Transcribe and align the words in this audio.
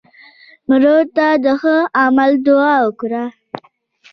مړه 0.67 0.95
ته 1.15 1.27
د 1.43 1.45
ښه 1.61 1.75
عمل 2.01 2.31
دعا 2.45 2.75
وکړه 2.85 3.23